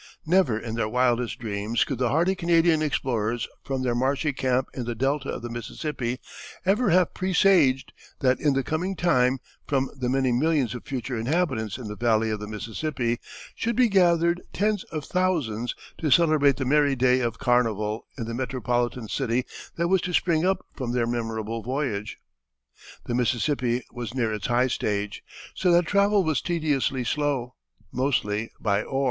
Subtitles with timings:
[0.25, 4.85] Never in their wildest dreams could the hardy Canadian explorers from their marshy camp in
[4.85, 6.17] the delta of the Mississippi
[6.65, 9.37] ever have presaged, that in the coming time,
[9.67, 13.19] from the many millions of future inhabitants in the Valley of the Mississippi
[13.53, 18.33] should be gathered tens of thousands to celebrate the merry day of carnival in the
[18.33, 19.45] metropolitan city
[19.75, 22.17] that was to spring up from their memorable voyage.
[23.05, 25.23] The Mississippi was near its high stage,
[25.53, 27.53] so that travel was tediously slow,
[27.91, 28.99] mostly by oar.